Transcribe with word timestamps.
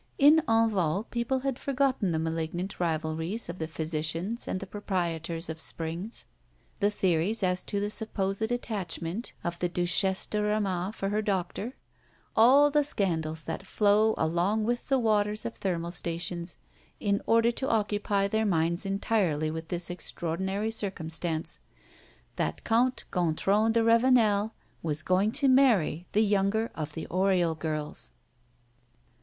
In 0.17 0.37
Enval 0.47 1.07
people 1.11 1.41
had 1.41 1.59
forgotten 1.59 2.09
the 2.11 2.17
malignant 2.17 2.79
rivalries 2.79 3.49
of 3.49 3.59
the 3.59 3.67
physicians 3.67 4.47
and 4.47 4.59
the 4.59 4.65
proprietors 4.65 5.47
of 5.47 5.61
springs, 5.61 6.25
the 6.79 6.89
theories 6.89 7.43
as 7.43 7.61
to 7.61 7.79
the 7.79 7.91
supposed 7.91 8.51
attachment 8.51 9.33
of 9.43 9.59
the 9.59 9.69
Duchess 9.69 10.25
de 10.25 10.41
Ramas 10.41 10.95
for 10.95 11.09
her 11.09 11.21
doctor, 11.21 11.75
all 12.35 12.71
the 12.71 12.83
scandals 12.83 13.43
that 13.43 13.67
flow 13.67 14.15
along 14.17 14.63
with 14.63 14.87
the 14.89 14.97
waters 14.97 15.45
of 15.45 15.57
thermal 15.57 15.91
stations, 15.91 16.57
in 16.99 17.21
order 17.27 17.51
to 17.51 17.69
occupy 17.69 18.27
their 18.27 18.43
minds 18.43 18.87
entirely 18.87 19.51
with 19.51 19.67
this 19.67 19.91
extraordinary 19.91 20.71
circumstance 20.71 21.59
that 22.37 22.63
Count 22.63 23.03
Gontran 23.11 23.73
de 23.73 23.83
Ravenel 23.83 24.55
was 24.81 25.03
going 25.03 25.31
to 25.33 25.47
marry 25.47 26.07
the 26.13 26.23
younger 26.23 26.71
of 26.73 26.93
the 26.95 27.05
Oriol 27.11 27.53
girls. 27.53 28.09